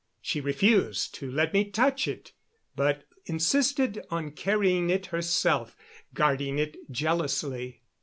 [0.19, 2.31] She refused to let me touch it,
[2.75, 5.77] but insisted on carrying it herself,
[6.15, 7.83] guarding it jealously.